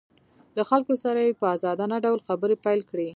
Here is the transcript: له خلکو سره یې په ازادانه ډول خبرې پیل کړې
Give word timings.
له 0.55 0.63
خلکو 0.69 0.93
سره 1.03 1.19
یې 1.25 1.33
په 1.39 1.45
ازادانه 1.55 1.97
ډول 2.05 2.19
خبرې 2.27 2.55
پیل 2.65 2.81
کړې 2.89 3.07